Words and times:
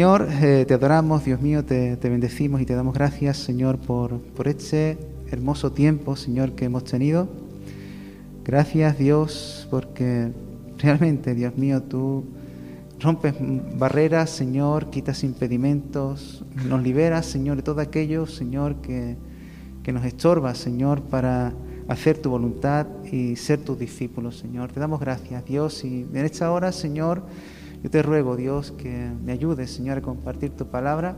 Señor, 0.00 0.28
eh, 0.30 0.64
te 0.66 0.72
adoramos, 0.72 1.26
Dios 1.26 1.42
mío, 1.42 1.62
te, 1.62 1.98
te, 1.98 2.08
bendecimos 2.08 2.62
y 2.62 2.64
te 2.64 2.74
damos 2.74 2.94
gracias, 2.94 3.36
Señor, 3.36 3.76
por, 3.76 4.18
por 4.18 4.48
este 4.48 4.96
hermoso 5.30 5.72
tiempo, 5.72 6.16
Señor, 6.16 6.52
que 6.52 6.64
hemos 6.64 6.84
tenido. 6.84 7.28
Gracias, 8.42 8.96
Dios, 8.96 9.68
porque 9.70 10.32
realmente, 10.78 11.34
Dios 11.34 11.54
mío, 11.58 11.82
tú 11.82 12.24
rompes 12.98 13.34
barreras, 13.76 14.30
Señor, 14.30 14.88
quitas 14.88 15.22
impedimentos, 15.22 16.46
nos 16.66 16.82
liberas, 16.82 17.26
Señor, 17.26 17.58
de 17.58 17.62
todo 17.62 17.82
aquello, 17.82 18.26
Señor, 18.26 18.76
que, 18.76 19.18
que 19.82 19.92
nos 19.92 20.06
estorba, 20.06 20.54
Señor, 20.54 21.02
para 21.02 21.52
hacer 21.88 22.16
tu 22.16 22.30
voluntad 22.30 22.86
y 23.12 23.36
ser 23.36 23.58
tus 23.58 23.78
discípulos, 23.78 24.38
Señor. 24.38 24.72
Te 24.72 24.80
damos 24.80 24.98
gracias, 24.98 25.44
Dios, 25.44 25.84
y 25.84 26.06
en 26.10 26.24
esta 26.24 26.50
hora, 26.50 26.72
Señor, 26.72 27.22
yo 27.82 27.90
te 27.90 28.02
ruego, 28.02 28.36
Dios, 28.36 28.72
que 28.72 29.10
me 29.24 29.32
ayudes, 29.32 29.70
Señor, 29.70 29.98
a 29.98 30.02
compartir 30.02 30.50
tu 30.50 30.66
palabra, 30.66 31.16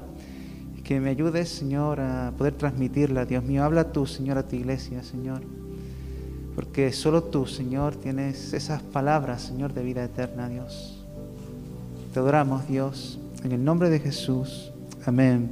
que 0.85 1.01
me 1.01 1.11
ayudes, 1.11 1.49
Señor, 1.49 2.01
a 2.01 2.33
poder 2.37 2.55
transmitirla, 2.55 3.25
Dios 3.25 3.45
mío. 3.45 3.65
Habla 3.65 3.93
tú, 3.93 4.07
Señor, 4.07 4.39
a 4.39 4.47
tu 4.47 4.57
iglesia, 4.57 5.03
Señor, 5.03 5.43
porque 6.55 6.93
solo 6.93 7.25
tú, 7.25 7.47
Señor, 7.47 7.97
tienes 7.97 8.53
esas 8.53 8.83
palabras, 8.83 9.43
Señor, 9.43 9.73
de 9.73 9.83
vida 9.83 10.05
eterna, 10.05 10.49
Dios. 10.49 11.05
Te 12.13 12.21
adoramos, 12.21 12.69
Dios, 12.69 13.19
en 13.43 13.53
el 13.53 13.65
nombre 13.65 13.91
de 13.91 14.01
Jesús. 14.01 14.73
Amén 15.07 15.51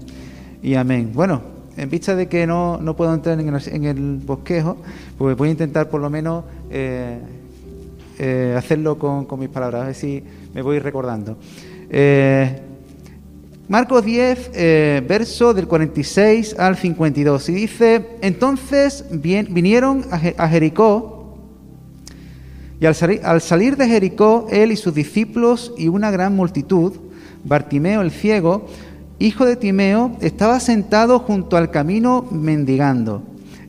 y 0.63 0.75
amén. 0.75 1.11
Bueno 1.15 1.61
en 1.77 1.89
vista 1.89 2.15
de 2.15 2.29
que 2.29 2.47
no, 2.47 2.79
no 2.79 2.95
puedo 2.95 3.15
entrar 3.15 3.41
en 3.41 3.85
el, 3.85 4.17
bosquejo, 4.19 4.77
pues 5.17 5.37
voy 5.37 5.49
a 5.49 5.53
intentar 5.53 5.89
por 5.89 6.01
lo 6.01 6.11
menos 6.11 6.45
eh, 6.71 7.19
eh, 8.23 8.55
hacerlo 8.55 8.99
con, 8.99 9.27
mis 9.41 9.49
palabras, 9.49 9.83
a 9.83 9.87
ver 9.87 9.95
si 9.95 10.23
me 10.53 10.61
voy 10.61 10.79
recordando. 10.79 11.39
Eh, 11.89 12.61
Marcos 13.67 14.05
10, 14.05 14.51
verso 15.09 15.55
del 15.55 15.67
46 15.67 16.57
al 16.59 16.77
52, 16.77 17.49
y 17.49 17.53
dice, 17.53 18.07
entonces 18.21 19.07
vinieron 19.11 20.05
a, 20.11 20.49
Jericó, 20.49 21.39
y 22.79 22.85
al, 22.85 22.97
al 23.23 23.41
salir 23.41 23.79
de 23.79 23.87
Jericó, 23.87 24.49
él 24.51 24.73
y 24.73 24.77
sus 24.77 24.93
discípulos 24.93 25.73
y 25.79 25.89
una 25.89 26.11
gran 26.11 26.37
multitud, 26.37 26.93
Bartimeo 27.45 28.03
el 28.03 28.11
ciego, 28.11 28.67
hijo 29.19 29.47
de 29.47 29.57
Timeo, 29.57 30.17
estaba 30.21 30.61
sentado 30.61 31.21
junto 31.21 31.57
al 31.57 31.71
camino 31.71 32.27
mendigando. 32.31 33.30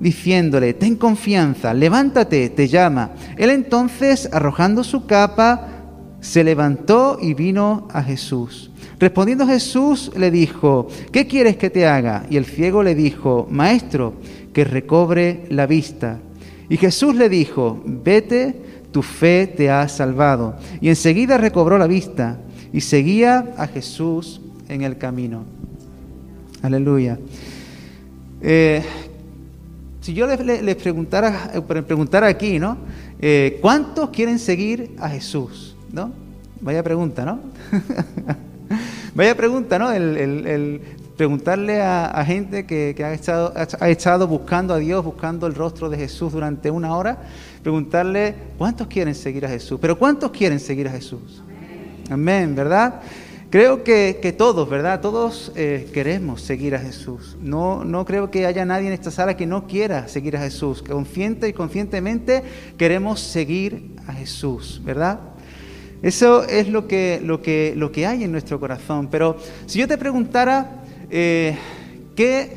diciéndole, 0.00 0.74
ten 0.74 0.96
confianza, 0.96 1.74
levántate, 1.74 2.50
te 2.50 2.68
llama. 2.68 3.12
Él 3.36 3.50
entonces, 3.50 4.28
arrojando 4.32 4.84
su 4.84 5.06
capa, 5.06 5.68
se 6.20 6.44
levantó 6.44 7.18
y 7.20 7.34
vino 7.34 7.88
a 7.92 8.02
Jesús. 8.02 8.70
Respondiendo 8.98 9.46
Jesús 9.46 10.10
le 10.16 10.30
dijo, 10.30 10.88
¿qué 11.12 11.26
quieres 11.26 11.56
que 11.56 11.70
te 11.70 11.86
haga? 11.86 12.26
Y 12.28 12.36
el 12.36 12.44
ciego 12.44 12.82
le 12.82 12.94
dijo, 12.94 13.46
Maestro, 13.50 14.14
que 14.52 14.64
recobre 14.64 15.44
la 15.50 15.66
vista. 15.66 16.18
Y 16.68 16.76
Jesús 16.76 17.14
le 17.14 17.28
dijo, 17.28 17.80
vete, 17.84 18.60
tu 18.90 19.02
fe 19.02 19.46
te 19.46 19.70
ha 19.70 19.88
salvado. 19.88 20.56
Y 20.80 20.88
enseguida 20.88 21.38
recobró 21.38 21.78
la 21.78 21.86
vista 21.86 22.40
y 22.72 22.80
seguía 22.80 23.54
a 23.56 23.66
Jesús 23.68 24.40
en 24.68 24.82
el 24.82 24.98
camino. 24.98 25.44
Aleluya. 26.62 27.18
Eh, 28.42 28.82
si 30.08 30.14
yo 30.14 30.26
les, 30.26 30.76
preguntara, 30.76 31.50
eh, 31.52 31.60
preguntara 31.60 32.28
aquí, 32.28 32.58
¿no? 32.58 32.78
Eh, 33.20 33.58
¿Cuántos 33.60 34.08
quieren 34.08 34.38
seguir 34.38 34.96
a 34.98 35.10
Jesús? 35.10 35.76
¿No? 35.92 36.12
Vaya 36.62 36.82
pregunta, 36.82 37.26
¿no? 37.26 37.40
Vaya 39.14 39.36
pregunta, 39.36 39.78
¿no? 39.78 39.92
El, 39.92 40.80
preguntarle 41.18 41.82
a, 41.82 42.24
gente 42.24 42.64
que, 42.64 42.96
ha 43.04 43.88
estado 43.90 44.26
buscando 44.26 44.72
a 44.72 44.78
Dios, 44.78 45.04
buscando 45.04 45.46
el 45.46 45.54
rostro 45.54 45.90
de 45.90 45.98
Jesús 45.98 46.32
durante 46.32 46.70
una 46.70 46.96
hora, 46.96 47.18
preguntarle, 47.62 48.34
¿cuántos 48.56 48.86
quieren 48.86 49.14
seguir 49.14 49.44
a 49.44 49.50
Jesús? 49.50 49.78
Pero 49.78 49.98
¿cuántos 49.98 50.30
quieren 50.30 50.58
seguir 50.58 50.88
a 50.88 50.92
Jesús? 50.92 51.42
Amén, 52.08 52.54
¿verdad? 52.54 53.02
Creo 53.50 53.82
que, 53.82 54.34
todos, 54.36 54.68
¿verdad? 54.68 55.00
Todos 55.00 55.52
eh, 55.56 55.88
queremos 55.94 56.42
seguir 56.42 56.74
a 56.74 56.78
Jesús. 56.78 57.38
No, 57.40 57.82
no 57.82 58.04
creo 58.04 58.30
que 58.30 58.44
haya 58.44 58.66
nadie 58.66 58.88
en 58.88 58.92
esta 58.92 59.10
sala 59.10 59.38
que 59.38 59.46
no 59.46 59.66
quiera 59.66 60.06
seguir 60.06 60.36
a 60.36 60.40
Jesús. 60.40 60.82
Consciente 60.82 61.48
y 61.48 61.54
conscientemente 61.54 62.42
queremos 62.76 63.20
seguir 63.20 63.96
a 64.06 64.12
Jesús, 64.12 64.82
¿verdad? 64.84 65.20
Eso 66.02 66.44
es 66.44 66.68
lo 66.68 66.86
que, 66.86 67.22
lo 67.24 67.40
que, 67.40 67.72
lo 67.74 67.90
que 67.90 68.06
hay 68.06 68.22
en 68.22 68.32
nuestro 68.32 68.60
corazón. 68.60 69.08
Pero 69.10 69.38
si 69.64 69.78
yo 69.78 69.88
te 69.88 69.96
preguntara 69.96 70.82
eh, 71.10 71.56
qué 72.14 72.52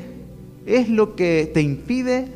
es 0.66 0.90
lo 0.90 1.16
que 1.16 1.50
te 1.54 1.62
impide 1.62 2.28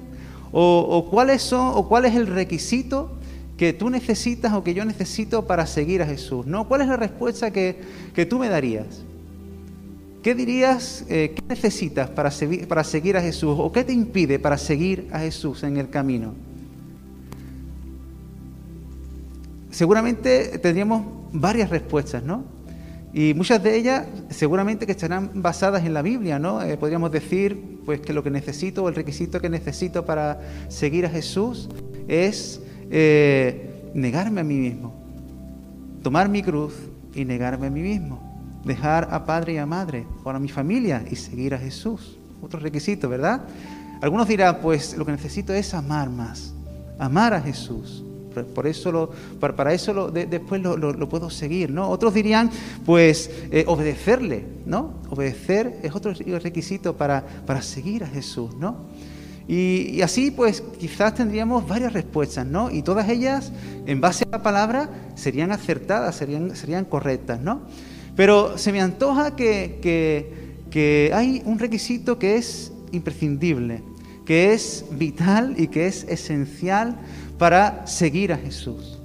o, 0.57 1.09
cuáles 1.11 1.41
son 1.41 1.73
o 1.75 1.89
cuál 1.89 2.05
es 2.05 2.15
el 2.15 2.27
requisito 2.27 3.11
que 3.57 3.73
tú 3.73 3.89
necesitas 3.89 4.53
o 4.53 4.63
que 4.63 4.73
yo 4.73 4.85
necesito 4.85 5.47
para 5.47 5.65
seguir 5.65 6.01
a 6.01 6.05
Jesús? 6.05 6.45
¿no? 6.45 6.67
¿Cuál 6.67 6.81
es 6.81 6.87
la 6.87 6.97
respuesta 6.97 7.51
que, 7.51 7.81
tú 8.29 8.39
me 8.39 8.49
darías? 8.49 9.03
¿Qué 10.21 10.33
dirías, 10.33 11.05
eh, 11.07 11.33
qué 11.35 11.43
necesitas 11.47 12.09
para, 12.09 12.31
seguir, 12.31 12.67
para 12.67 12.83
seguir 12.83 13.15
a 13.15 13.21
Jesús? 13.21 13.55
¿O 13.57 13.71
qué 13.71 13.83
te 13.83 13.93
impide 13.93 14.39
para 14.39 14.57
seguir 14.57 15.07
a 15.11 15.19
Jesús 15.19 15.63
en 15.63 15.77
el 15.77 15.89
camino? 15.89 16.33
Seguramente 19.69 20.57
tendríamos 20.59 21.03
varias 21.33 21.69
respuestas, 21.69 22.23
¿no? 22.23 22.45
Y 23.13 23.33
muchas 23.33 23.61
de 23.61 23.77
ellas 23.77 24.05
seguramente 24.29 24.85
que 24.85 24.93
estarán 24.93 25.31
basadas 25.35 25.85
en 25.85 25.93
la 25.93 26.01
Biblia, 26.01 26.39
¿no? 26.39 26.61
Eh, 26.61 26.75
podríamos 26.75 27.11
decir, 27.11 27.79
pues, 27.85 28.01
que 28.01 28.13
lo 28.13 28.23
que 28.23 28.29
necesito 28.29 28.83
o 28.83 28.89
el 28.89 28.95
requisito 28.95 29.39
que 29.39 29.49
necesito 29.49 30.05
para 30.05 30.41
seguir 30.69 31.05
a 31.05 31.09
Jesús 31.09 31.69
es 32.07 32.61
eh, 32.89 33.91
negarme 33.93 34.41
a 34.41 34.43
mí 34.43 34.55
mismo, 34.55 34.93
tomar 36.03 36.29
mi 36.29 36.43
cruz 36.43 36.73
y 37.13 37.25
negarme 37.25 37.67
a 37.67 37.69
mí 37.69 37.81
mismo, 37.81 38.61
dejar 38.63 39.07
a 39.11 39.25
padre 39.25 39.53
y 39.53 39.57
a 39.57 39.65
madre 39.65 40.05
o 40.23 40.29
a 40.29 40.39
mi 40.39 40.49
familia 40.49 41.03
y 41.09 41.15
seguir 41.15 41.53
a 41.53 41.57
Jesús. 41.57 42.17
Otro 42.41 42.59
requisito, 42.59 43.09
¿verdad? 43.09 43.41
Algunos 44.01 44.27
dirán, 44.27 44.59
pues 44.61 44.97
lo 44.97 45.05
que 45.05 45.11
necesito 45.11 45.53
es 45.53 45.73
amar 45.73 46.09
más, 46.09 46.53
amar 46.99 47.33
a 47.33 47.41
Jesús. 47.41 48.03
Por 48.53 48.67
eso 48.67 48.91
lo, 48.91 49.09
para, 49.39 49.71
eso 49.71 50.11
después 50.11 50.61
lo, 50.61 51.09
puedo 51.09 51.29
seguir, 51.29 51.71
¿no? 51.71 51.89
Otros 51.89 52.13
dirían, 52.13 52.51
pues, 52.85 53.31
eh, 53.49 53.63
obedecerle, 53.65 54.45
¿no? 54.65 54.95
Obedecer 55.09 55.79
es 55.83 55.95
otro 55.95 56.13
requisito 56.13 56.97
para 56.97 57.61
seguir 57.61 58.03
a 58.03 58.07
Jesús, 58.07 58.53
¿no? 58.57 58.75
Y, 59.47 60.01
así 60.01 60.31
pues 60.31 60.63
quizás 60.79 61.13
tendríamos 61.13 61.67
varias 61.67 61.93
respuestas, 61.93 62.45
¿no? 62.45 62.71
Y 62.71 62.81
todas 62.81 63.07
ellas, 63.09 63.51
en 63.85 64.01
base 64.01 64.25
a 64.25 64.37
la 64.37 64.43
palabra, 64.43 64.89
serían 65.15 65.51
acertadas, 65.51 66.15
serían, 66.15 66.55
serían 66.55 66.85
correctas, 66.85 67.39
¿no? 67.41 67.61
Pero 68.15 68.57
se 68.57 68.71
me 68.71 68.81
antoja 68.81 69.35
que, 69.35 69.79
que, 70.71 71.11
hay 71.13 71.41
un 71.45 71.59
requisito 71.59 72.17
que 72.17 72.37
es 72.37 72.73
imprescindible, 72.91 73.83
que 74.25 74.53
es 74.53 74.85
vital 74.91 75.53
y 75.57 75.67
que 75.67 75.87
es 75.87 76.03
esencial 76.05 76.97
para 77.37 77.85
seguir 77.85 78.33
a 78.33 78.37
Jesús. 78.37 78.99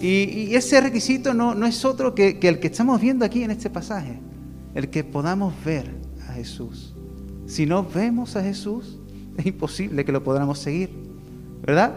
Y, 0.00 0.54
ese 0.54 0.80
requisito 0.80 1.34
no, 1.34 1.54
no 1.54 1.66
es 1.66 1.84
otro 1.84 2.14
que, 2.14 2.38
que 2.38 2.48
el 2.48 2.60
que 2.60 2.68
estamos 2.68 3.00
viendo 3.00 3.24
aquí 3.24 3.42
en 3.42 3.50
este 3.50 3.70
pasaje, 3.70 4.20
el 4.74 4.88
que 4.88 5.02
podamos 5.02 5.52
ver 5.64 5.90
a 6.28 6.34
Jesús. 6.34 6.94
Si 7.46 7.66
no 7.66 7.84
vemos 7.84 8.36
a 8.36 8.42
Jesús, 8.42 8.98
es 9.38 9.46
imposible 9.46 10.04
que 10.04 10.12
lo 10.12 10.22
podamos 10.22 10.58
seguir, 10.58 10.90
¿verdad? 11.62 11.94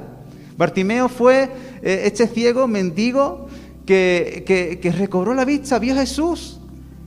Bartimeo 0.58 1.08
fue 1.08 1.50
eh, 1.84 2.02
este 2.06 2.28
ciego 2.28 2.68
mendigo 2.68 3.48
que, 3.86 4.94
recobró 4.98 5.34
la 5.34 5.46
vista, 5.46 5.80
vio 5.80 5.94
a 5.94 5.98
Jesús 5.98 6.60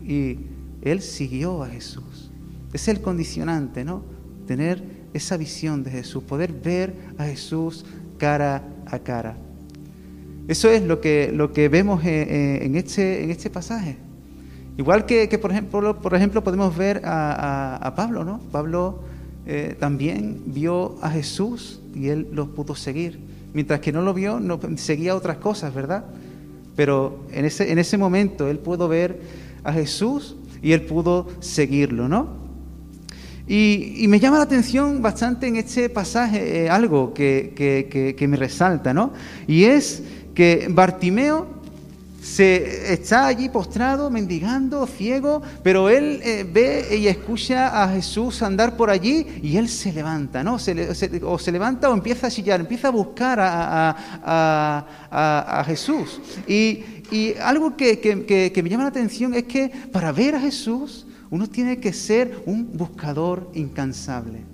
y 0.06 0.38
él 0.82 1.02
siguió 1.02 1.62
a 1.62 1.68
Jesús. 1.68 2.30
Es 2.72 2.88
el 2.88 3.00
condicionante, 3.00 3.84
¿no? 3.84 4.02
Tener 4.46 4.82
esa 5.12 5.36
visión 5.36 5.82
de 5.82 5.90
Jesús, 5.90 6.22
poder 6.22 6.52
ver 6.52 6.94
a 7.18 7.24
Jesús 7.24 7.84
cara 8.18 8.62
a 8.86 8.98
cara. 9.00 9.36
Eso 10.46 10.70
es 10.70 10.82
lo 10.82 11.00
que, 11.00 11.30
lo 11.32 11.52
que 11.52 11.68
vemos 11.68 12.04
eh, 12.04 12.22
eh, 12.22 12.64
en, 12.64 12.76
este, 12.76 13.24
en 13.24 13.30
este 13.30 13.50
pasaje. 13.50 13.96
Igual 14.78 15.04
que, 15.04 15.26
por, 15.38 15.52
ejemplo, 15.52 16.44
podemos 16.44 16.76
ver 16.76 17.02
a 17.04 17.92
Pablo, 17.96 18.24
¿no? 18.24 18.38
Pablo 18.50 19.09
eh, 19.52 19.74
también 19.76 20.42
vio 20.46 20.96
a 21.02 21.10
Jesús 21.10 21.80
y 21.92 22.06
él 22.06 22.28
lo 22.30 22.54
pudo 22.54 22.76
seguir. 22.76 23.18
Mientras 23.52 23.80
que 23.80 23.90
no 23.90 24.00
lo 24.00 24.14
vio, 24.14 24.38
no, 24.38 24.60
seguía 24.76 25.16
otras 25.16 25.38
cosas, 25.38 25.74
¿verdad? 25.74 26.04
Pero 26.76 27.24
en 27.32 27.44
ese, 27.44 27.72
en 27.72 27.80
ese 27.80 27.98
momento 27.98 28.46
él 28.46 28.60
pudo 28.60 28.86
ver 28.86 29.20
a 29.64 29.72
Jesús 29.72 30.36
y 30.62 30.70
él 30.70 30.82
pudo 30.82 31.26
seguirlo, 31.40 32.06
¿no? 32.06 32.28
Y, 33.48 34.06
me 34.06 34.20
llama 34.20 34.36
la 34.36 34.44
atención 34.44 35.02
bastante 35.02 35.48
en 35.48 35.56
este 35.56 35.88
pasaje 35.90 36.66
eh, 36.66 36.70
algo 36.70 37.12
que, 37.12 37.52
que, 37.56 38.14
que, 38.16 38.28
me 38.28 38.36
resalta, 38.36 38.94
¿no? 38.94 39.12
Y 39.48 39.64
es 39.64 40.04
que 40.32 40.68
Bartimeo 40.70 41.59
se 42.20 42.92
está 42.92 43.26
allí 43.26 43.48
postrado, 43.48 44.10
mendigando, 44.10 44.86
ciego, 44.86 45.40
pero 45.62 45.88
él 45.88 46.20
eh, 46.22 46.46
ve 46.50 46.98
y 46.98 47.06
escucha 47.06 47.82
a 47.82 47.88
Jesús 47.88 48.42
andar 48.42 48.76
por 48.76 48.90
allí 48.90 49.26
y 49.42 49.56
él 49.56 49.68
se 49.68 49.92
levanta, 49.92 50.44
¿no? 50.44 50.56
o 50.56 51.38
se 51.38 51.52
levanta 51.52 51.88
o 51.88 51.94
empieza 51.94 52.26
a 52.26 52.30
chillar, 52.30 52.60
empieza 52.60 52.88
a 52.88 52.90
buscar 52.90 53.38
a, 53.40 54.84
Jesús. 55.66 56.20
Y, 56.46 56.84
algo 57.42 57.76
que, 57.76 57.98
que 57.98 58.62
me 58.62 58.68
llama 58.68 58.84
la 58.84 58.90
atención 58.90 59.34
es 59.34 59.44
que 59.44 59.68
para 59.90 60.12
ver 60.12 60.36
a 60.36 60.40
Jesús 60.40 61.06
uno 61.30 61.48
tiene 61.48 61.78
que 61.78 61.92
ser 61.92 62.42
un 62.46 62.76
buscador 62.76 63.50
incansable. 63.54 64.49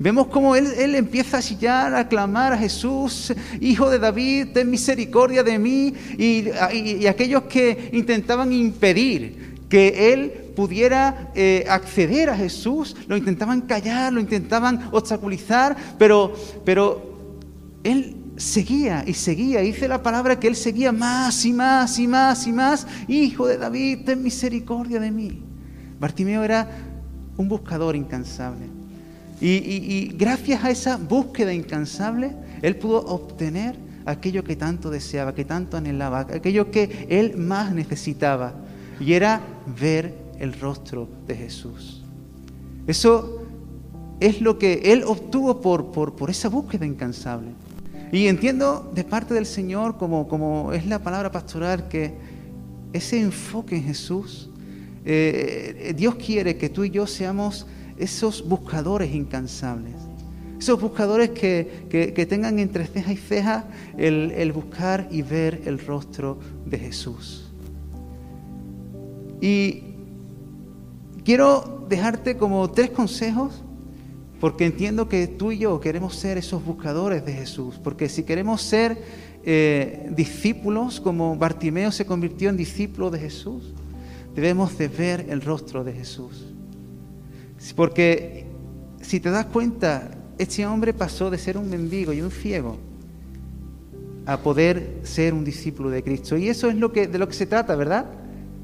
Vemos 0.00 0.28
cómo 0.28 0.54
él, 0.54 0.94
empieza 0.94 1.38
a 1.38 1.42
chillar, 1.42 1.92
a 1.94 2.06
clamar 2.06 2.52
a 2.52 2.58
Jesús, 2.58 3.34
Hijo 3.60 3.90
de 3.90 3.98
David, 3.98 4.48
ten 4.54 4.70
misericordia 4.70 5.42
de 5.42 5.58
mí, 5.58 5.92
y, 6.16 7.06
aquellos 7.06 7.42
que 7.44 7.90
intentaban 7.92 8.52
impedir 8.52 9.58
que 9.68 10.12
él 10.12 10.52
pudiera 10.54 11.30
eh, 11.34 11.66
acceder 11.68 12.30
a 12.30 12.36
Jesús, 12.36 12.94
lo 13.08 13.16
intentaban 13.16 13.62
callar, 13.62 14.12
lo 14.12 14.20
intentaban 14.20 14.88
obstaculizar, 14.92 15.76
pero, 15.98 16.32
pero 16.64 17.18
él 17.82 18.16
seguía 18.36 19.02
y 19.04 19.14
seguía. 19.14 19.60
Dice 19.60 19.88
la 19.88 20.02
palabra 20.02 20.38
que 20.38 20.46
él 20.46 20.54
seguía 20.54 20.92
más 20.92 21.44
y 21.44 21.52
más 21.52 21.98
y 21.98 22.06
más 22.06 22.46
y 22.46 22.52
más. 22.52 22.86
Hijo 23.08 23.48
de 23.48 23.58
David, 23.58 24.04
ten 24.06 24.22
misericordia 24.22 25.00
de 25.00 25.10
mí. 25.10 25.42
Bartimeo 25.98 26.44
era 26.44 26.68
un 27.36 27.48
buscador 27.48 27.96
incansable. 27.96 28.77
Y, 29.40 30.12
gracias 30.16 30.64
a 30.64 30.70
esa 30.70 30.96
búsqueda 30.96 31.52
incansable, 31.52 32.34
él 32.62 32.76
pudo 32.76 33.04
obtener 33.06 33.76
aquello 34.04 34.42
que 34.42 34.56
tanto 34.56 34.90
deseaba, 34.90 35.34
que 35.34 35.44
tanto 35.44 35.76
anhelaba, 35.76 36.20
aquello 36.20 36.70
que 36.70 37.06
él 37.08 37.36
más 37.36 37.72
necesitaba, 37.72 38.54
y 38.98 39.12
era 39.12 39.40
ver 39.78 40.14
el 40.40 40.58
rostro 40.58 41.08
de 41.26 41.36
Jesús. 41.36 42.02
Eso 42.86 43.42
es 44.18 44.40
lo 44.40 44.58
que 44.58 44.92
él 44.92 45.04
obtuvo 45.04 45.60
por, 45.60 45.92
por, 45.92 46.30
esa 46.30 46.48
búsqueda 46.48 46.86
incansable. 46.86 47.50
Y 48.10 48.26
entiendo 48.26 48.90
de 48.94 49.04
parte 49.04 49.34
del 49.34 49.46
Señor, 49.46 49.98
como, 49.98 50.26
como 50.26 50.72
es 50.72 50.86
la 50.86 50.98
palabra 50.98 51.30
pastoral, 51.30 51.88
que 51.88 52.14
ese 52.92 53.20
enfoque 53.20 53.76
en 53.76 53.84
Jesús, 53.84 54.50
eh, 55.04 55.94
Dios 55.96 56.16
quiere 56.16 56.56
que 56.56 56.70
tú 56.70 56.84
y 56.84 56.90
yo 56.90 57.06
seamos 57.06 57.66
esos 57.98 58.46
buscadores 58.46 59.14
incansables. 59.14 59.94
Esos 60.58 60.80
buscadores 60.80 61.30
que, 61.30 62.26
tengan 62.28 62.58
entre 62.58 62.86
ceja 62.86 63.12
y 63.12 63.16
ceja 63.16 63.64
el, 63.96 64.32
el 64.32 64.52
buscar 64.52 65.08
y 65.10 65.22
ver 65.22 65.62
el 65.66 65.78
rostro 65.78 66.38
de 66.66 66.78
Jesús. 66.78 67.50
Y 69.40 69.84
quiero 71.24 71.86
dejarte 71.88 72.36
como 72.36 72.70
tres 72.70 72.90
consejos 72.90 73.62
porque 74.40 74.66
entiendo 74.66 75.08
que 75.08 75.26
tú 75.26 75.52
y 75.52 75.58
yo 75.58 75.80
queremos 75.80 76.14
ser 76.14 76.38
esos 76.38 76.64
buscadores 76.64 77.24
de 77.24 77.32
Jesús, 77.32 77.80
porque 77.82 78.08
si 78.08 78.22
queremos 78.22 78.62
ser 78.62 79.02
eh, 79.44 80.08
discípulos, 80.10 81.00
como 81.00 81.36
Bartimeo 81.36 81.90
se 81.90 82.06
convirtió 82.06 82.48
en 82.48 82.56
discípulo 82.56 83.10
de 83.10 83.18
Jesús, 83.18 83.74
debemos 84.34 84.78
de 84.78 84.88
ver 84.88 85.26
el 85.28 85.40
rostro 85.40 85.82
de 85.82 85.92
Jesús. 85.92 86.46
Porque 87.74 88.46
si 89.00 89.20
te 89.20 89.30
das 89.30 89.46
cuenta, 89.46 90.10
este 90.38 90.66
hombre 90.66 90.92
pasó 90.92 91.30
de 91.30 91.38
ser 91.38 91.56
un 91.56 91.68
mendigo 91.68 92.12
y 92.12 92.20
un 92.20 92.30
ciego 92.30 92.78
a 94.26 94.36
poder 94.38 95.00
ser 95.04 95.32
un 95.32 95.44
discípulo 95.44 95.90
de 95.90 96.02
Cristo. 96.02 96.36
Y 96.36 96.48
eso 96.48 96.68
es 96.68 96.76
lo 96.76 96.92
que, 96.92 97.06
de 97.06 97.18
lo 97.18 97.26
que 97.26 97.34
se 97.34 97.46
trata, 97.46 97.74
¿verdad? 97.74 98.06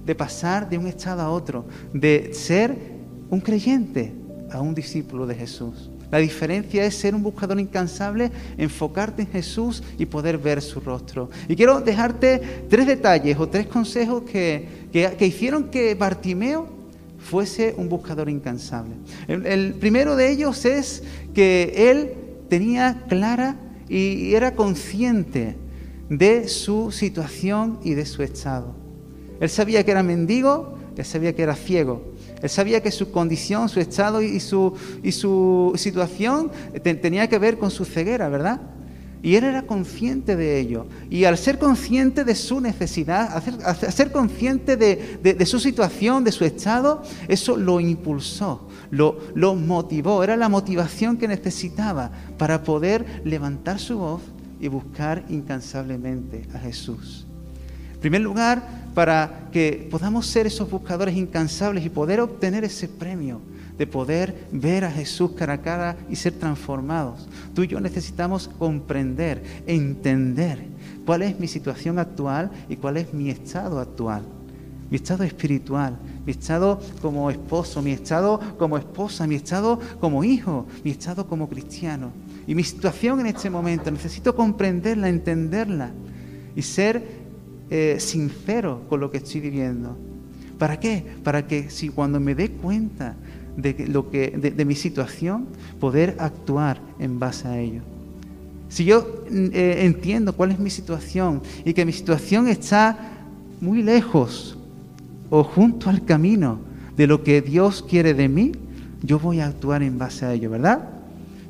De 0.05 0.15
pasar 0.15 0.69
de 0.69 0.77
un 0.77 0.87
estado 0.87 1.23
a 1.23 1.31
otro, 1.31 1.65
de 1.93 2.35
ser 2.35 2.77
un 3.31 3.41
creyente 3.41 4.13
a 4.51 4.61
un 4.61 4.75
discípulo 4.75 5.27
de 5.27 5.35
Jesús. 5.35 5.91
La 6.11 6.19
diferencia 6.19 6.85
es 6.85 6.95
ser 6.95 7.15
un 7.15 7.23
buscador 7.23 7.59
incansable, 7.59 8.31
enfocarte 8.59 9.23
en 9.23 9.29
Jesús 9.29 9.83
y 9.99 10.07
poder 10.07 10.39
ver 10.39 10.61
su 10.61 10.81
rostro. 10.81 11.31
Y 11.49 11.57
quiero 11.57 11.81
dejarte 11.81 12.67
tres 12.69 12.87
detalles 12.87 13.39
o 13.39 13.49
tres 13.49 13.67
consejos 13.67 14.23
que, 14.23 14.69
que 14.93 15.27
hicieron 15.27 15.71
que 15.71 15.95
Bartimeo 15.95 16.84
fuese 17.25 17.75
un 17.79 17.89
buscador 17.89 18.29
incansable. 18.29 18.95
El, 19.27 19.75
primero 19.75 20.15
de 20.15 20.31
ellos 20.31 20.65
es 20.65 21.03
que 21.33 21.91
él 21.91 22.13
tenía 22.49 23.05
clara 23.09 23.57
y 23.89 24.35
era 24.35 24.55
consciente 24.55 25.57
de 26.11 26.49
su 26.49 26.93
situación 26.93 27.79
y 27.83 27.95
de 27.95 28.05
su 28.05 28.23
estado. 28.23 28.75
Él 29.41 29.49
sabía 29.49 29.85
que 29.85 29.91
era 29.91 30.03
mendigo, 30.03 30.79
él 30.97 31.05
sabía 31.05 31.35
que 31.35 31.43
era 31.43 31.57
ciego, 31.57 32.13
él 32.43 32.51
sabía 32.51 32.83
que 32.83 32.91
su 32.91 33.11
condición, 33.11 33.69
su 33.69 33.81
estado 33.81 34.21
y 34.23 34.39
su, 34.39 34.75
y 35.03 35.13
su 35.13 35.73
situación 35.77 36.53
tenía 36.83 37.27
que 37.29 37.39
ver 37.39 37.59
con 37.59 37.71
su 37.71 37.87
ceguera, 37.87 38.29
¿verdad? 38.29 38.61
Y 39.25 39.37
él 39.37 39.45
era 39.45 39.63
consciente 39.63 40.37
de 40.37 40.61
ello. 40.61 40.85
Y 41.09 41.25
al 41.25 41.39
ser 41.39 41.59
consciente 41.59 42.25
de 42.25 42.35
su 42.35 42.61
necesidad, 42.61 43.33
al 43.65 43.93
ser, 43.93 44.13
consciente 44.13 44.77
de, 44.77 45.47
su 45.47 45.59
situación, 45.59 46.25
de 46.25 46.31
su 46.31 46.45
estado, 46.45 47.03
eso 47.27 47.57
lo 47.57 47.81
impulsó, 47.81 48.69
lo, 48.91 49.19
lo 49.35 49.55
motivó. 49.55 50.23
Era 50.23 50.37
la 50.37 50.51
motivación 50.51 51.17
que 51.17 51.27
necesitaba 51.27 52.11
para 52.37 52.63
poder 52.65 53.23
levantar 53.25 53.79
su 53.79 53.97
voz 53.97 54.21
y 54.61 54.69
buscar 54.69 55.25
incansablemente 55.31 56.47
a 56.53 56.59
Jesús. 56.59 57.27
En 57.95 58.01
primer 58.01 58.21
lugar, 58.21 58.63
para 58.93 59.49
que 59.51 59.89
podamos 59.91 60.27
ser 60.27 60.47
esos 60.47 60.71
buscadores 60.71 61.17
incansables 61.17 61.83
y 61.83 61.89
poder 61.89 62.21
obtener 62.21 62.63
ese 62.63 62.89
premio 62.89 63.41
de 63.79 63.87
poder 63.87 64.47
ver 64.53 64.85
a 64.85 64.91
Jesús 64.91 65.33
cara 65.33 65.55
a 65.55 65.61
cara 65.61 65.97
y 66.09 66.17
ser 66.17 66.35
transformados. 66.35 67.29
Tú 67.55 67.63
y 67.63 67.69
yo 67.69 67.81
necesitamos 67.81 68.49
comprender, 68.59 69.43
entender 69.67 70.65
cuál 71.05 71.23
es 71.23 71.39
mi 71.39 71.49
situación 71.49 71.99
actual 71.99 72.51
y 72.69 72.77
cuál 72.77 72.97
es 72.97 73.13
mi 73.13 73.31
estado 73.31 73.81
actual. 73.81 74.23
Mi 74.91 74.97
estado 74.97 75.25
espiritual, 75.25 75.99
mi 76.25 76.33
estado 76.33 76.79
como 77.01 77.31
esposo, 77.31 77.83
mi 77.83 77.93
estado 77.93 78.39
como 78.59 78.77
esposa, 78.79 79.27
mi 79.27 79.35
estado 79.35 79.81
como 79.99 80.23
hijo, 80.23 80.67
mi 80.85 80.91
estado 80.91 81.27
como 81.27 81.49
cristiano. 81.49 82.13
Y 82.47 82.55
mi 82.55 82.63
situación 82.63 83.21
en 83.21 83.27
este 83.27 83.51
momento, 83.51 83.91
necesito 83.91 84.37
comprenderla, 84.37 85.09
entenderla 85.09 85.91
y 86.55 86.63
ser 86.63 87.03
eh, 87.71 87.97
sincero 87.99 88.83
con 88.89 89.01
lo 89.01 89.11
que 89.11 89.17
estoy 89.17 89.41
viviendo. 89.41 89.97
¿Para 90.59 90.79
qué? 90.79 91.05
Para 91.25 91.47
que 91.47 91.71
si 91.71 91.89
cuando 91.89 92.21
me 92.21 92.35
dé 92.35 92.51
cuenta 92.51 93.17
de, 93.57 93.87
lo 93.89 94.11
que, 94.11 94.31
de, 94.31 94.65
mi 94.65 94.75
situación, 94.75 95.47
poder 95.81 96.17
actuar 96.19 96.81
en 96.99 97.19
base 97.19 97.49
a 97.49 97.59
ello. 97.59 97.83
Si 98.69 98.85
yo 98.85 99.25
mm, 99.31 99.47
eh, 99.53 99.85
entiendo 99.85 100.33
cuál 100.33 100.51
es 100.51 100.59
mi 100.59 100.71
situación 100.71 101.43
y 101.65 101.73
que 101.75 101.85
mi 101.85 101.93
situación 101.93 102.49
está 102.49 102.99
muy 103.61 103.83
lejos 103.83 104.59
o 105.31 105.45
junto 105.45 105.91
al 105.91 106.05
camino 106.05 106.59
de 106.97 107.07
lo 107.07 107.23
que 107.23 107.43
Dios 107.43 107.85
quiere 107.89 108.15
de 108.15 108.29
mí, 108.29 108.53
yo 109.03 109.19
voy 109.19 109.41
a 109.41 109.47
actuar 109.47 109.83
en 109.83 109.99
base 109.99 110.25
a 110.25 110.33
ello, 110.33 110.51
¿verdad? 110.51 110.89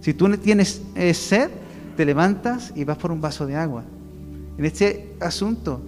Si 0.01 0.13
tú 0.13 0.29
tienes 0.37 0.83
eh, 0.97 1.15
sed, 1.15 1.51
te 1.97 2.05
levantas 2.05 2.73
y 2.75 2.85
vas 2.85 2.99
por 2.99 3.11
un 3.11 3.21
vaso 3.21 3.47
de 3.47 3.57
agua. 3.57 3.85
En 4.59 4.65
este 4.65 5.15
asunto, 5.21 5.81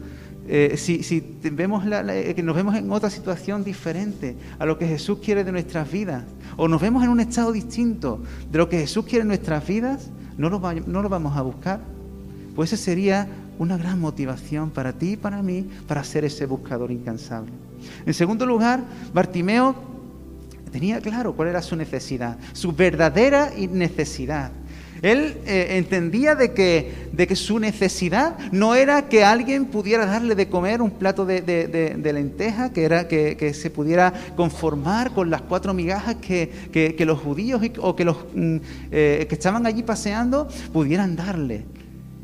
eh, 0.49 0.77
si, 0.77 1.39
vemos 1.51 1.85
eh, 1.87 2.33
que 2.35 2.43
nos 2.43 2.55
vemos 2.55 2.75
en 2.77 2.91
otra 2.91 3.11
situación 3.11 3.65
diferente 3.65 4.37
a 4.59 4.67
lo 4.67 4.79
que 4.79 4.87
Jesús 4.87 5.19
quiere 5.19 5.45
de 5.45 5.53
nuestras 5.53 5.91
vidas, 5.91 6.25
o 6.57 6.69
nos 6.69 6.81
vemos 6.81 7.03
en 7.03 7.11
un 7.11 7.21
estado 7.21 7.53
distinto 7.53 8.21
de 8.51 8.59
lo 8.59 8.69
que 8.69 8.79
Jesús 8.79 9.05
quiere 9.05 9.23
en 9.23 9.29
nuestras 9.29 9.67
vidas, 9.67 10.11
no 10.39 10.49
lo, 10.49 10.61
no 10.61 11.03
lo 11.03 11.09
vamos 11.09 11.37
a 11.37 11.43
buscar. 11.43 11.81
Pues 12.55 12.73
esa 12.73 12.83
sería 12.83 13.29
una 13.59 13.77
gran 13.77 14.01
motivación 14.01 14.71
para 14.71 14.93
ti 14.93 15.13
y 15.13 15.17
para 15.17 15.43
mí 15.43 15.67
para 15.87 16.05
ser 16.05 16.25
ese 16.25 16.47
buscador 16.47 16.91
incansable. 16.91 17.53
En 18.05 18.15
segundo 18.15 18.47
lugar, 18.47 18.83
Bartimeo 19.13 19.75
tenía 20.73 21.01
claro 21.01 21.35
cuál 21.35 21.49
era 21.49 21.63
su 21.63 21.77
necesidad, 21.77 22.39
su 22.53 22.73
verdadera 22.73 23.51
necesidad. 23.71 24.51
Él 25.03 25.37
eh, 25.47 25.77
entendía 25.77 26.35
de 26.35 26.53
que, 26.53 27.09
de 27.13 27.27
que, 27.27 27.37
su 27.37 27.59
necesidad 27.59 28.39
no 28.53 28.75
era 28.75 29.09
que 29.09 29.25
alguien 29.25 29.67
pudiera 29.67 30.07
darle 30.07 30.35
de 30.35 30.49
comer 30.49 30.83
un 30.83 30.91
plato 30.91 31.27
de, 31.27 31.43
lenteja, 32.03 32.73
que, 32.73 32.85
era, 32.85 33.09
que, 33.09 33.55
se 33.55 33.71
pudiera 33.71 34.13
conformar 34.37 35.13
con 35.13 35.31
las 35.31 35.43
cuatro 35.43 35.75
migajas 35.75 36.17
que, 36.17 36.97
los 37.07 37.21
judíos 37.21 37.63
o 37.79 37.95
que 37.95 38.05
los 38.05 38.17
mm, 38.35 38.57
eh, 38.91 39.27
que 39.29 39.35
estaban 39.35 39.67
allí 39.67 39.83
paseando 39.83 40.49
pudieran 40.73 41.15
darle. 41.15 41.65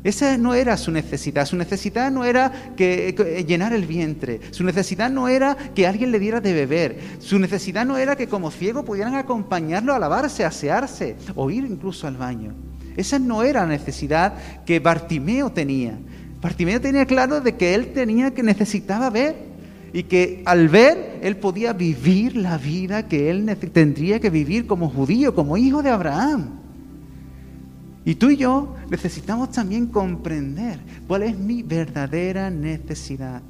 Esa 0.03 0.37
no 0.37 0.53
era 0.53 0.75
su 0.75 0.91
necesidad. 0.91 1.45
Su 1.45 1.55
necesidad 1.55 2.11
no 2.11 2.25
era 2.25 2.73
que, 2.75 3.45
llenar 3.47 3.71
el 3.71 3.85
vientre. 3.85 4.41
Su 4.51 4.63
necesidad 4.63 5.09
no 5.09 5.29
era 5.29 5.55
que 5.55 5.87
alguien 5.87 6.11
le 6.11 6.19
diera 6.19 6.41
de 6.41 6.53
beber. 6.53 6.99
Su 7.19 7.39
necesidad 7.39 7.85
no 7.85 7.97
era 7.97 8.17
que 8.17 8.27
como 8.27 8.51
ciego 8.51 8.83
pudieran 8.83 9.15
acompañarlo 9.15 9.93
a 9.93 9.99
lavarse, 9.99 10.43
a 10.43 10.49
asearse 10.49 11.15
o 11.35 11.49
ir 11.49 11.63
incluso 11.63 12.05
al 12.05 12.17
baño. 12.17 12.53
Esa 12.97 13.17
no 13.17 13.43
era 13.43 13.61
la 13.61 13.67
necesidad 13.67 14.33
que 14.65 14.79
Bartimeo 14.79 15.51
tenía. 15.51 15.97
Bartimeo 16.41 16.81
tenía 16.81 17.05
claro 17.05 17.39
de 17.39 17.55
que 17.55 17.73
él 17.73 17.93
tenía 17.93 18.31
que 18.31 18.43
necesitaba 18.43 19.09
ver 19.09 19.53
y 19.93 20.03
que 20.03 20.43
al 20.45 20.67
ver 20.67 21.19
él 21.21 21.37
podía 21.37 21.71
vivir 21.71 22.35
la 22.35 22.57
vida 22.57 23.07
que 23.07 23.29
él 23.29 23.45
tendría 23.71 24.19
que 24.19 24.29
vivir 24.29 24.67
como 24.67 24.89
judío, 24.89 25.33
como 25.33 25.55
hijo 25.55 25.81
de 25.81 25.91
Abraham. 25.91 26.62
Y 28.05 28.15
tú 28.15 28.29
y 28.29 28.37
yo 28.37 28.75
necesitamos 28.89 29.51
también 29.51 29.87
comprender 29.87 30.79
cuál 31.07 31.23
es 31.23 31.37
mi 31.37 31.63
verdadera 31.63 32.49
necesidad. 32.49 33.41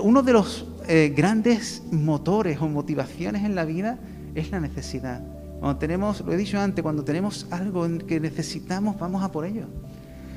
uno 0.00 0.22
de 0.22 0.32
los 0.32 0.66
eh, 0.86 1.12
grandes 1.16 1.82
motores 1.90 2.60
o 2.60 2.68
motivaciones 2.68 3.44
en 3.44 3.54
la 3.54 3.64
vida 3.64 3.98
es 4.34 4.50
la 4.50 4.60
necesidad. 4.60 5.22
Cuando 5.60 5.78
tenemos, 5.78 6.20
lo 6.20 6.32
he 6.32 6.36
dicho 6.36 6.58
antes, 6.58 6.82
cuando 6.82 7.04
tenemos 7.04 7.46
algo 7.50 7.86
que 8.06 8.20
necesitamos, 8.20 8.98
vamos 8.98 9.22
a 9.22 9.30
por 9.30 9.44
ello. 9.44 9.66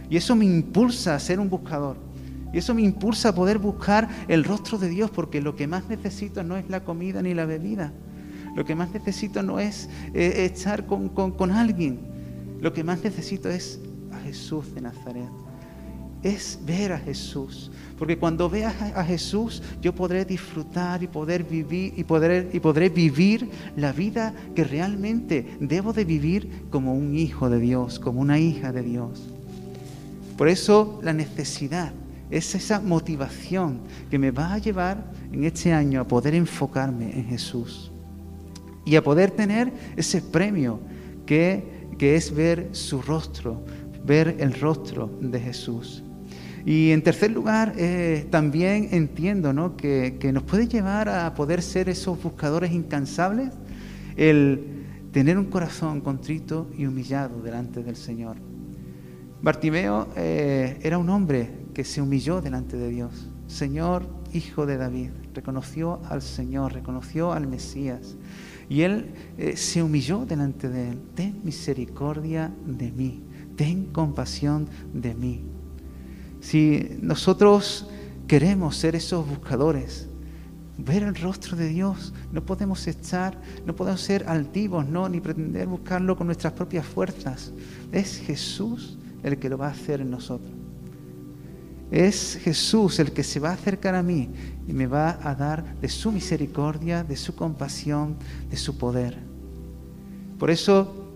Y 0.10 0.18
eso 0.18 0.36
me 0.36 0.46
impulsa 0.46 1.16
a 1.16 1.20
ser 1.20 1.40
un 1.40 1.50
buscador. 1.50 1.98
Y 2.54 2.60
eso 2.60 2.74
me 2.74 2.84
impulsa 2.84 3.30
a 3.30 3.36
poder 3.36 3.58
buscar 3.58 4.08
el 4.28 4.44
rostro 4.44 4.78
de 4.78 4.88
Dios, 4.88 5.12
porque 5.12 5.42
lo 5.42 5.56
que 5.56 5.68
más 5.68 5.88
necesito 5.90 6.44
no 6.44 6.58
es 6.58 6.70
la 6.70 6.84
comida 6.84 7.22
ni 7.22 7.34
la 7.34 7.46
bebida. 7.46 7.92
Lo 8.56 8.64
que 8.64 8.74
más 8.74 8.90
necesito 8.92 9.44
no 9.44 9.60
es 9.60 9.90
eh, 10.14 10.50
estar 10.52 10.86
con, 10.86 11.52
alguien. 11.52 12.00
Lo 12.62 12.72
que 12.72 12.84
más 12.84 13.04
necesito 13.04 13.50
es 13.50 13.80
a 14.14 14.20
Jesús 14.20 14.74
de 14.74 14.82
Nazaret. 14.82 15.30
Es 16.24 16.58
ver 16.66 16.94
a 16.94 16.98
Jesús. 16.98 17.70
Porque 18.00 18.18
cuando 18.18 18.50
vea 18.50 18.74
a 18.96 19.04
Jesús, 19.04 19.62
yo 19.82 19.94
podré 19.94 20.24
disfrutar 20.24 21.04
y 21.04 21.08
poder 21.08 21.44
vivir 21.44 21.94
y, 21.98 22.04
poder, 22.06 22.50
y 22.52 22.60
podré 22.62 22.90
vivir 22.90 23.50
la 23.76 23.92
vida 23.92 24.34
que 24.56 24.64
realmente 24.64 25.58
debo 25.60 25.92
de 25.92 26.06
vivir 26.06 26.66
como 26.72 26.94
un 26.94 27.16
hijo 27.16 27.50
de 27.50 27.60
Dios, 27.60 28.00
como 28.00 28.22
una 28.22 28.40
hija 28.40 28.72
de 28.72 28.84
Dios. 28.84 29.22
Por 30.38 30.48
eso 30.48 31.00
la 31.04 31.14
necesidad 31.14 31.92
es 32.32 32.56
esa 32.56 32.80
motivación 32.80 33.80
que 34.10 34.18
me 34.18 34.32
va 34.32 34.54
a 34.54 34.58
llevar 34.58 35.12
en 35.32 35.44
este 35.44 35.74
año 35.74 36.02
a 36.02 36.08
poder 36.08 36.34
enfocarme 36.36 37.12
en 37.14 37.26
Jesús 37.26 37.92
y 38.86 38.96
a 38.96 39.04
poder 39.04 39.32
tener 39.32 39.72
ese 39.96 40.22
premio 40.22 40.80
que, 41.26 41.88
que 41.98 42.16
es 42.16 42.34
ver 42.34 42.70
su 42.72 43.02
rostro, 43.02 43.62
ver 44.06 44.38
el 44.40 44.54
rostro 44.54 45.10
de 45.20 45.40
Jesús. 45.40 46.04
Y 46.66 46.92
en 46.92 47.04
tercer 47.04 47.32
lugar, 47.32 47.74
eh, 47.78 48.26
también 48.30 48.90
entiendo 48.92 49.54
¿no? 49.54 49.76
que, 49.76 50.18
que, 50.20 50.32
nos 50.32 50.44
puede 50.44 50.68
llevar 50.68 51.10
a 51.10 51.34
poder 51.36 51.62
ser 51.62 51.90
esos 51.90 52.22
buscadores 52.22 52.72
incansables 52.72 53.52
el 54.18 54.64
tener 55.12 55.38
un 55.38 55.46
corazón 55.46 56.02
contrito 56.02 56.70
y 56.78 56.86
humillado 56.86 57.42
delante 57.42 57.84
del 57.84 57.96
Señor. 57.96 58.38
Bartimeo 59.42 60.08
eh, 60.16 60.80
era 60.82 60.98
un 60.98 61.10
hombre 61.10 61.50
que 61.74 61.84
se 61.84 62.02
humilló 62.02 62.42
delante 62.42 62.78
de 62.78 62.90
Dios. 62.90 63.30
Señor, 63.48 64.08
hijo 64.36 64.66
de 64.66 64.78
David, 64.78 65.10
reconoció 65.34 66.02
al 66.10 66.22
Señor, 66.22 66.74
reconoció 66.74 67.32
al 67.32 67.48
Mesías. 67.48 68.16
Y 68.68 68.82
él 68.82 69.14
eh, 69.38 69.56
se 69.56 69.82
humilló 69.82 70.26
delante 70.26 70.70
de 70.70 70.90
él. 70.90 71.00
Ten 71.16 71.40
misericordia 71.44 72.52
de 72.66 72.92
mí. 72.92 73.24
Ten 73.56 73.86
compasión 73.86 74.68
de 74.94 75.14
mí. 75.14 75.44
Si 76.42 76.98
nosotros 77.02 77.88
queremos 78.28 78.76
ser 78.76 78.96
esos 78.96 79.28
buscadores, 79.28 80.08
ver 80.78 81.04
el 81.04 81.16
rostro 81.16 81.56
de 81.56 81.70
Dios, 81.70 82.14
no 82.32 82.46
podemos 82.46 82.88
estar, 82.88 83.40
no 83.66 83.76
podemos 83.76 84.02
ser 84.02 84.28
altivos, 84.28 84.86
no, 84.88 85.08
ni 85.08 85.22
pretender 85.22 85.68
buscarlo 85.68 86.18
con 86.18 86.28
nuestras 86.28 86.54
propias 86.54 86.86
fuerzas. 86.86 87.54
Es 87.92 88.18
Jesús 88.18 88.98
el 89.24 89.38
que 89.40 89.50
lo 89.50 89.58
va 89.58 89.68
a 89.68 89.72
hacer 89.72 90.02
en 90.02 90.12
nosotros. 90.12 90.55
Es 91.92 92.40
Jesús 92.44 93.00
el 93.00 93.12
que 93.12 93.24
se 93.24 93.40
va 93.40 93.50
a 93.52 93.54
acercar 93.54 93.96
a 93.96 94.04
mí 94.04 94.30
y 94.68 94.74
me 94.74 94.88
va 94.88 95.20
a 95.22 95.36
dar 95.36 95.80
de 95.80 95.90
su 95.90 96.12
misericordia, 96.12 97.04
de 97.04 97.16
su 97.16 97.36
compasión, 97.36 98.18
de 98.50 98.58
su 98.58 98.78
poder. 98.78 99.18
Por 100.40 100.50
eso, 100.50 101.12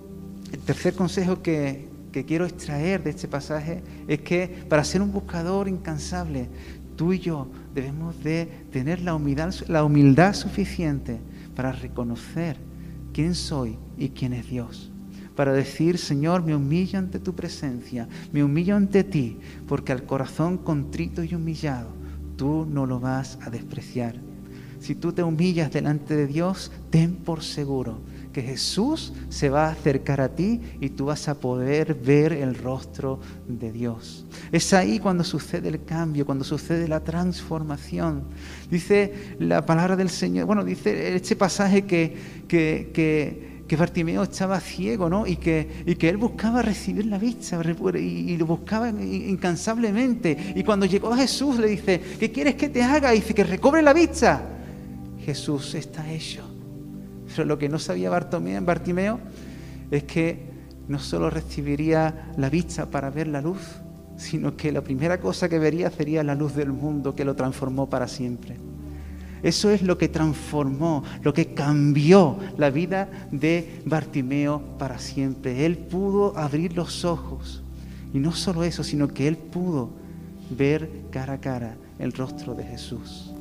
el 0.51 0.59
tercer 0.59 0.93
consejo 0.93 1.41
que, 1.41 1.87
quiero 2.27 2.45
extraer 2.45 3.01
de 3.01 3.11
este 3.11 3.27
pasaje 3.27 3.81
es 4.07 4.19
que 4.21 4.65
para 4.67 4.83
ser 4.83 5.01
un 5.01 5.11
buscador 5.11 5.69
incansable, 5.69 6.49
tú 6.95 7.13
y 7.13 7.19
yo 7.19 7.47
debemos 7.73 8.21
de 8.23 8.45
tener 8.71 9.01
la 9.01 9.15
humildad, 9.15 9.53
la 9.67 9.83
humildad 9.83 10.33
suficiente 10.33 11.19
para 11.55 11.71
reconocer 11.71 12.57
quién 13.13 13.35
soy 13.35 13.77
y 13.97 14.09
quién 14.09 14.33
es 14.33 14.49
Dios 14.49 14.91
para 15.39 15.53
decir, 15.53 15.97
Señor, 15.97 16.43
me 16.43 16.53
humillo 16.53 16.99
ante 16.99 17.17
tu 17.17 17.33
presencia, 17.33 18.09
me 18.33 18.43
humillo 18.43 18.75
ante 18.75 19.05
ti, 19.05 19.37
porque 19.69 19.93
al 19.93 20.03
corazón 20.03 20.57
contrito 20.57 21.23
y 21.23 21.33
humillado, 21.33 21.91
tú 22.35 22.67
no 22.69 22.85
lo 22.85 22.99
vas 22.99 23.39
a 23.41 23.49
despreciar. 23.49 24.15
Si 24.81 24.95
tú 24.95 25.13
te 25.13 25.23
humillas 25.23 25.71
delante 25.71 26.17
de 26.17 26.27
Dios, 26.27 26.73
ten 26.89 27.15
por 27.15 27.41
seguro 27.41 28.01
que 28.33 28.41
Jesús 28.41 29.13
se 29.29 29.49
va 29.49 29.67
a 29.67 29.71
acercar 29.71 30.19
a 30.19 30.35
ti 30.35 30.59
y 30.81 30.89
tú 30.89 31.05
vas 31.05 31.29
a 31.29 31.39
poder 31.39 31.93
ver 31.93 32.33
el 32.33 32.55
rostro 32.55 33.21
de 33.47 33.71
Dios. 33.71 34.25
Es 34.51 34.73
ahí 34.73 34.99
cuando 34.99 35.23
sucede 35.23 35.69
el 35.69 35.85
cambio, 35.85 36.25
cuando 36.25 36.43
sucede 36.43 36.85
la 36.89 36.99
transformación. 36.99 38.23
Dice 38.69 39.37
la 39.39 39.65
palabra 39.65 39.95
del 39.95 40.09
Señor, 40.09 40.47
bueno, 40.47 40.65
dice 40.65 41.15
este 41.15 41.37
pasaje 41.37 41.85
que, 41.85 42.43
que, 42.49 42.91
que 42.93 43.48
que 43.69 43.75
Bartimeo 43.75 44.23
estaba 44.23 44.59
ciego, 44.59 45.09
¿no? 45.09 45.27
Y 45.27 45.35
que, 45.35 45.83
y 45.85 45.95
que 45.95 46.09
él 46.09 46.17
buscaba 46.17 46.63
recibir 46.63 47.05
la 47.05 47.19
vista 47.19 47.61
y, 47.95 48.35
lo 48.35 48.47
buscaba 48.47 48.89
incansablemente. 48.89 50.53
Y 50.55 50.63
cuando 50.63 50.87
llegó 50.87 51.13
a 51.13 51.17
Jesús 51.17 51.59
le 51.59 51.67
dice, 51.67 52.01
¿qué 52.19 52.31
quieres 52.31 52.55
que 52.55 52.69
te 52.69 52.81
haga? 52.81 53.13
Y 53.13 53.19
dice, 53.19 53.35
que 53.35 53.43
recobre 53.43 53.83
la 53.83 53.93
vista. 53.93 54.41
Jesús 55.23 55.75
está 55.75 56.11
hecho. 56.11 56.41
Pero 57.27 57.45
lo 57.45 57.59
que 57.59 57.69
no 57.69 57.77
sabía 57.77 58.09
Bartimeo, 58.09 58.59
Bartimeo 58.63 59.19
es 59.91 60.03
que 60.03 60.49
no 60.87 60.97
solo 60.97 61.29
recibiría 61.29 62.31
la 62.37 62.49
vista 62.49 62.87
para 62.87 63.11
ver 63.11 63.27
la 63.27 63.39
luz, 63.39 63.61
sino 64.17 64.57
que 64.57 64.71
la 64.71 64.81
primera 64.81 65.19
cosa 65.19 65.47
que 65.47 65.59
vería 65.59 65.91
sería 65.91 66.23
la 66.23 66.33
luz 66.33 66.55
del 66.55 66.73
mundo 66.73 67.13
que 67.13 67.23
lo 67.23 67.35
transformó 67.35 67.87
para 67.87 68.07
siempre. 68.07 68.57
Eso 69.43 69.69
es 69.69 69.81
lo 69.81 69.97
que 69.97 70.07
transformó, 70.07 71.03
lo 71.23 71.33
que 71.33 71.53
cambió 71.53 72.37
la 72.57 72.69
vida 72.69 73.09
de 73.31 73.81
Bartimeo 73.85 74.61
para 74.77 74.99
siempre. 74.99 75.65
Él 75.65 75.77
pudo 75.77 76.37
abrir 76.37 76.75
los 76.75 77.05
ojos. 77.05 77.63
Y 78.13 78.19
no 78.19 78.31
solo 78.33 78.63
eso, 78.63 78.83
sino 78.83 79.07
que 79.07 79.27
él 79.27 79.37
pudo 79.37 79.89
ver 80.49 80.89
cara 81.11 81.33
a 81.33 81.39
cara 81.39 81.75
el 81.99 82.11
rostro 82.13 82.55
de 82.55 82.63
Jesús. 82.63 83.31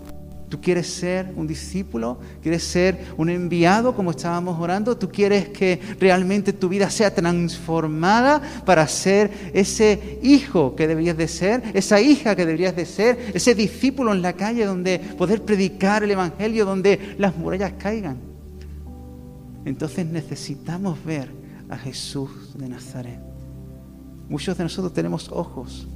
Tú 0.49 0.61
quieres 0.63 0.87
ser 0.87 1.31
un 1.37 1.47
discípulo, 1.47 2.19
quieres 2.43 2.63
ser 2.63 2.99
un 3.19 3.29
enviado 3.29 3.95
como 3.95 4.13
estábamos 4.13 4.59
orando, 4.59 4.97
tú 4.97 5.11
quieres 5.11 5.49
que 5.49 5.79
realmente 6.01 6.55
tu 6.55 6.71
vida 6.71 6.89
sea 6.89 7.15
transformada 7.15 8.41
para 8.65 8.89
ser 8.89 9.31
ese 9.53 10.19
hijo 10.23 10.75
que 10.75 10.87
deberías 10.87 11.19
de 11.19 11.29
ser, 11.29 11.63
esa 11.75 12.01
hija 12.01 12.35
que 12.35 12.47
deberías 12.47 12.75
de 12.75 12.87
ser, 12.87 13.33
ese 13.35 13.55
discípulo 13.55 14.13
en 14.13 14.23
la 14.23 14.33
calle 14.33 14.65
donde 14.65 14.99
poder 14.99 15.43
predicar 15.43 16.03
el 16.03 16.13
Evangelio, 16.13 16.65
donde 16.65 17.15
las 17.19 17.37
murallas 17.37 17.75
caigan. 17.79 18.17
Entonces 19.67 20.07
necesitamos 20.07 21.05
ver 21.05 21.29
a 21.69 21.77
Jesús 21.77 22.31
de 22.57 22.71
Nazaret. 22.71 23.21
Muchos 24.31 24.57
de 24.57 24.65
nosotros 24.65 24.95
tenemos 24.95 25.29
ojos, 25.31 25.87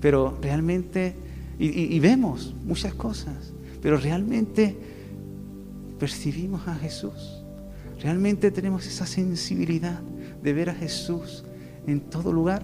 pero 0.00 0.36
realmente 0.42 1.25
y, 1.58 1.98
vemos 2.00 2.54
muchas 2.64 2.92
cosas, 2.94 3.52
pero 3.80 3.96
realmente 3.96 4.76
percibimos 5.98 6.68
a 6.68 6.74
Jesús. 6.74 7.42
Realmente 8.00 8.50
tenemos 8.50 8.86
esa 8.86 9.06
sensibilidad 9.06 10.00
de 10.42 10.52
ver 10.52 10.68
a 10.68 10.74
Jesús 10.74 11.44
en 11.86 12.00
todo 12.00 12.30
lugar, 12.30 12.62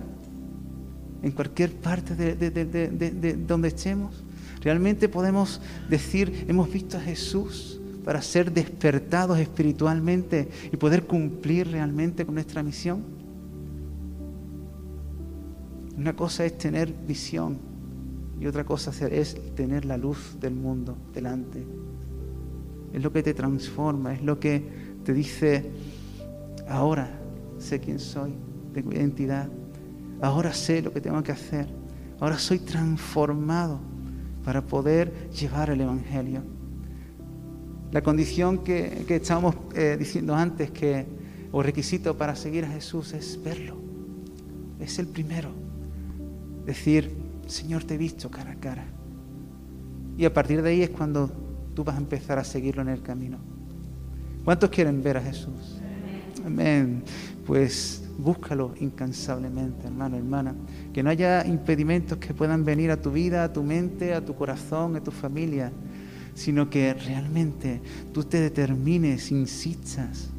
en 1.23 1.33
cualquier 1.33 1.73
parte 1.73 2.15
de, 2.15 3.37
donde 3.47 3.69
estemos. 3.69 4.15
Realmente 4.61 5.09
podemos 5.09 5.61
decir, 5.89 6.45
hemos 6.47 6.71
visto 6.71 6.99
a 6.99 7.01
Jesús 7.01 7.81
para 8.05 8.21
ser 8.21 8.53
despertados 8.53 9.39
espiritualmente 9.39 10.49
y 10.71 10.77
poder 10.77 11.05
cumplir 11.05 11.69
realmente 11.69 12.27
con 12.27 12.35
nuestra 12.35 12.63
misión. 12.63 13.03
Una 15.97 16.15
cosa 16.15 16.45
es 16.45 16.59
tener 16.59 16.93
visión 16.93 17.72
y 18.41 18.47
otra 18.47 18.65
cosa 18.65 18.91
es 19.09 19.55
tener 19.55 19.85
la 19.85 19.97
luz 19.97 20.37
del 20.41 20.55
mundo 20.55 20.97
delante. 21.15 21.65
Es 22.93 23.03
lo 23.03 23.13
que 23.13 23.23
te 23.23 23.35
transforma, 23.35 24.15
es 24.15 24.23
lo 24.23 24.39
que 24.39 24.63
te 25.05 25.13
dice, 25.13 25.71
ahora 26.69 27.09
sé 27.59 27.81
quién 27.81 27.99
soy, 27.99 28.35
tengo 28.75 28.93
identidad, 28.93 29.49
ahora 30.21 30.53
sé 30.53 30.83
lo 30.83 30.93
que 30.93 31.01
tengo 31.01 31.23
que 31.23 31.33
hacer, 31.33 31.67
ahora 32.21 32.39
soy 32.39 32.59
transformado 32.59 33.81
para 34.45 34.63
poder 34.63 35.31
llevar 35.31 35.71
el 35.71 35.81
Evangelio. 35.81 36.43
La 37.93 38.03
condición 38.03 38.65
que, 38.65 39.05
estábamos 39.09 39.55
eh, 39.75 39.97
diciendo 39.99 40.35
antes, 40.35 40.71
que, 40.71 41.07
o 41.53 41.63
requisito 41.63 42.17
para 42.17 42.35
seguir 42.35 42.65
a 42.65 42.69
Jesús, 42.69 43.13
es 43.13 43.39
verlo. 43.43 43.77
Es 44.81 44.99
el 44.99 45.07
primero. 45.07 45.51
Decir, 46.65 47.22
Señor, 47.47 47.85
te 47.85 47.95
he 47.95 47.99
visto 47.99 48.31
cara 48.31 48.53
a 48.53 48.57
cara. 48.57 48.85
Y 50.17 50.25
a 50.25 50.33
partir 50.33 50.63
de 50.63 50.71
ahí 50.71 50.83
es 50.83 50.91
cuando 50.91 51.31
tú 51.75 51.85
vas 51.85 51.97
a 51.97 51.99
empezar 51.99 52.39
a 52.39 52.45
seguirlo 52.45 52.83
en 52.83 52.89
el 52.89 53.03
camino. 53.03 53.39
¿Cuántos 54.45 54.71
quieren 54.71 55.03
ver 55.03 55.17
a 55.17 55.23
Jesús? 55.23 55.81
Amén. 56.45 57.03
Pues 57.47 58.03
búscalo 58.19 58.75
incansablemente, 58.81 59.87
hermano, 59.87 60.17
hermana. 60.17 60.55
Que 60.93 61.03
no 61.03 61.11
haya 61.11 61.47
impedimentos 61.47 62.19
que 62.19 62.35
puedan 62.35 62.65
venir 62.65 62.91
a 62.91 63.01
tu 63.01 63.11
vida, 63.11 63.45
a 63.45 63.53
tu 63.53 63.63
mente, 63.63 64.15
a 64.15 64.25
tu 64.25 64.35
corazón, 64.35 64.97
a 64.97 65.03
tu 65.03 65.11
familia, 65.11 65.73
sino 66.35 66.69
que 66.69 66.95
realmente 66.95 67.81
tú 68.13 68.25
te 68.25 68.41
determines, 68.41 69.31
insistas 69.31 70.31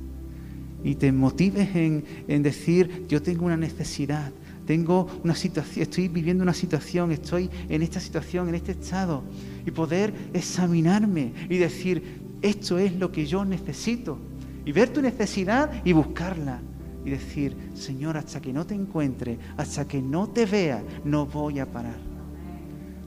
y 0.84 0.96
te 0.96 1.12
motives 1.12 1.76
en, 1.76 2.04
en 2.28 2.44
decir, 2.44 3.06
yo 3.08 3.22
tengo 3.22 3.46
una 3.46 3.58
necesidad, 3.58 4.32
tengo 4.66 5.08
una 5.24 5.36
situación, 5.36 5.84
estoy 5.84 6.08
viviendo 6.08 6.44
una 6.44 6.54
situación, 6.54 7.12
estoy 7.12 7.50
en 7.70 7.82
esta 7.82 8.00
situación, 8.00 8.50
en 8.50 8.56
este 8.56 8.74
estado, 8.74 9.24
y 9.66 9.72
poder 9.72 10.14
examinarme 10.34 11.34
y 11.50 11.58
decir, 11.58 12.22
esto 12.42 12.78
es 12.78 12.96
lo 12.96 13.12
que 13.12 13.26
yo 13.26 13.46
necesito, 13.46 14.18
y 14.66 14.72
ver 14.72 14.90
tu 14.90 15.02
necesidad 15.02 15.72
y 15.84 15.94
buscarla, 15.94 16.60
y 17.06 17.10
decir, 17.10 17.56
Señor, 17.76 18.18
hasta 18.18 18.42
que 18.42 18.54
no 18.54 18.66
te 18.66 18.76
encuentre, 18.76 19.38
hasta 19.58 19.88
que 19.88 20.02
no 20.02 20.28
te 20.28 20.46
vea, 20.46 20.82
no 21.04 21.26
voy 21.26 21.60
a 21.60 21.66
parar. 21.66 21.98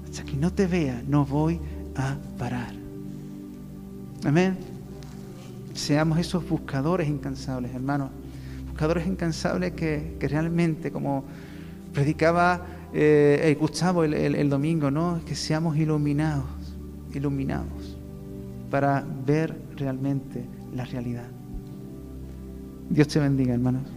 Hasta 0.04 0.24
que 0.24 0.36
no 0.36 0.52
te 0.52 0.66
vea, 0.66 1.02
no 1.06 1.24
voy 1.24 1.58
a 1.96 2.16
parar. 2.38 2.74
Amén. 4.24 4.56
Seamos 5.74 6.18
esos 6.18 6.46
buscadores 6.46 7.08
incansables, 7.08 7.74
hermanos. 7.74 8.10
Buscadores 8.76 9.06
incansables 9.06 9.72
que, 9.72 10.18
que 10.20 10.28
realmente, 10.28 10.92
como 10.92 11.24
predicaba 11.94 12.66
eh, 12.92 13.56
Gustavo 13.58 14.04
el, 14.04 14.50
domingo, 14.50 14.90
¿no? 14.90 15.22
Que 15.24 15.34
seamos 15.34 15.78
iluminados, 15.78 16.44
iluminados, 17.14 17.96
para 18.70 19.02
ver 19.24 19.56
realmente 19.76 20.44
la 20.74 20.84
realidad. 20.84 21.24
Dios 22.90 23.08
te 23.08 23.18
bendiga, 23.18 23.54
hermanos. 23.54 23.95